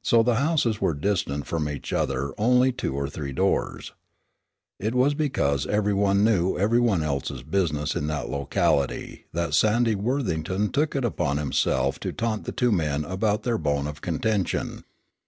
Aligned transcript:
So 0.00 0.22
the 0.22 0.36
houses 0.36 0.80
were 0.80 0.94
distant 0.94 1.48
from 1.48 1.68
each 1.68 1.92
other 1.92 2.32
only 2.38 2.70
two 2.70 2.94
or 2.94 3.08
three 3.08 3.32
doors. 3.32 3.94
It 4.78 4.94
was 4.94 5.12
because 5.14 5.66
every 5.66 5.92
one 5.92 6.22
knew 6.22 6.56
every 6.56 6.78
one 6.78 7.02
else's 7.02 7.42
business 7.42 7.96
in 7.96 8.06
that 8.06 8.30
locality 8.30 9.24
that 9.32 9.54
Sandy 9.54 9.96
Worthington 9.96 10.70
took 10.70 10.94
it 10.94 11.04
upon 11.04 11.38
himself 11.38 11.98
to 11.98 12.12
taunt 12.12 12.44
the 12.44 12.52
two 12.52 12.70
men 12.70 13.04
about 13.04 13.42
their 13.42 13.58
bone 13.58 13.88
of 13.88 14.00
contention. 14.00 14.84